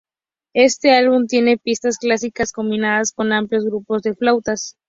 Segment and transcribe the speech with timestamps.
[0.55, 4.75] Este álbum tiene pistas clásicas combinadas con amplios grupos de flautas.